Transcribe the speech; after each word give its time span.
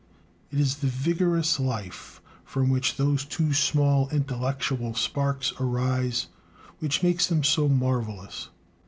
It 0.49 0.59
is 0.59 0.77
the 0.77 0.87
vigorous 0.87 1.59
life 1.59 2.23
from 2.43 2.71
which 2.71 2.97
those 2.97 3.23
two 3.23 3.53
small 3.53 4.09
intellectual 4.09 4.95
sparks 4.95 5.53
arise, 5.59 6.25
which 6.79 7.03
makes 7.03 7.27
them 7.27 7.43
so 7.43 7.69
marvelous. 7.69 8.49